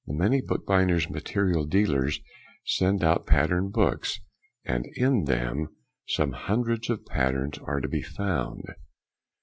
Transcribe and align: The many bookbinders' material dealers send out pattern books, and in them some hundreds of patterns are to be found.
The 0.07 0.15
many 0.15 0.41
bookbinders' 0.41 1.11
material 1.11 1.63
dealers 1.65 2.21
send 2.65 3.03
out 3.03 3.27
pattern 3.27 3.69
books, 3.69 4.19
and 4.65 4.83
in 4.95 5.25
them 5.25 5.67
some 6.07 6.31
hundreds 6.31 6.89
of 6.89 7.05
patterns 7.05 7.59
are 7.59 7.79
to 7.79 7.87
be 7.87 8.01
found. 8.01 8.63